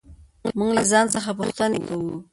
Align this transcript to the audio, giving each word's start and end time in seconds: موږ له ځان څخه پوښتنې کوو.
موږ 0.57 0.71
له 0.77 0.83
ځان 0.91 1.05
څخه 1.15 1.29
پوښتنې 1.39 1.79
کوو. 1.87 2.13